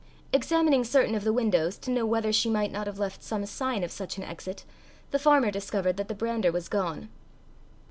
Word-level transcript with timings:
Examining 0.33 0.83
certain 0.83 1.13
of 1.13 1.23
the 1.23 1.31
windows 1.31 1.77
to 1.77 1.91
know 1.91 2.07
whether 2.07 2.33
she 2.33 2.49
might 2.49 2.71
not 2.71 2.87
have 2.87 2.97
left 2.97 3.21
some 3.21 3.45
sign 3.45 3.83
of 3.83 3.91
such 3.91 4.17
an 4.17 4.23
exit, 4.23 4.65
the 5.11 5.19
farmer 5.19 5.51
discovered 5.51 5.95
that 5.97 6.07
the 6.07 6.15
brander 6.15 6.51
was 6.51 6.67
gone. 6.67 7.07